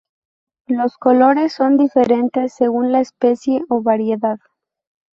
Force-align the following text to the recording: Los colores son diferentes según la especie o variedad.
Los 0.65 0.97
colores 0.97 1.53
son 1.53 1.77
diferentes 1.77 2.55
según 2.55 2.91
la 2.91 3.01
especie 3.01 3.61
o 3.69 3.83
variedad. 3.83 4.39